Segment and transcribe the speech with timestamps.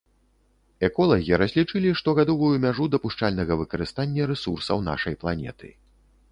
[0.87, 5.67] Эколагі разлічылі штогадовую мяжу дапушчальнага выкарыстання рэсурсаў нашай планеты.